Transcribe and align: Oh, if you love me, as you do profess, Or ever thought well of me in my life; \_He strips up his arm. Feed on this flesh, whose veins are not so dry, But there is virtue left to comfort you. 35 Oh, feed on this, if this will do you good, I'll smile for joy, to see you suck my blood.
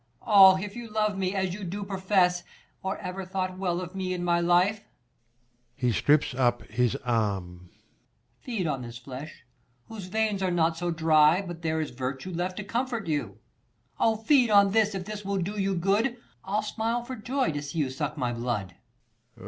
Oh, 0.25 0.57
if 0.59 0.75
you 0.75 0.89
love 0.89 1.15
me, 1.15 1.35
as 1.35 1.53
you 1.53 1.63
do 1.63 1.83
profess, 1.83 2.41
Or 2.81 2.97
ever 2.97 3.23
thought 3.23 3.59
well 3.59 3.79
of 3.79 3.93
me 3.93 4.13
in 4.15 4.23
my 4.23 4.39
life; 4.39 4.83
\_He 5.79 5.93
strips 5.93 6.33
up 6.33 6.63
his 6.63 6.95
arm. 7.05 7.69
Feed 8.39 8.65
on 8.65 8.81
this 8.81 8.97
flesh, 8.97 9.45
whose 9.89 10.07
veins 10.07 10.41
are 10.41 10.49
not 10.49 10.75
so 10.75 10.89
dry, 10.89 11.43
But 11.43 11.61
there 11.61 11.79
is 11.79 11.91
virtue 11.91 12.31
left 12.33 12.57
to 12.57 12.63
comfort 12.63 13.05
you. 13.05 13.19
35 13.99 13.99
Oh, 13.99 14.15
feed 14.15 14.49
on 14.49 14.71
this, 14.71 14.95
if 14.95 15.05
this 15.05 15.23
will 15.23 15.37
do 15.37 15.61
you 15.61 15.75
good, 15.75 16.17
I'll 16.43 16.63
smile 16.63 17.03
for 17.03 17.15
joy, 17.15 17.51
to 17.51 17.61
see 17.61 17.77
you 17.77 17.91
suck 17.91 18.17
my 18.17 18.33
blood. 18.33 18.73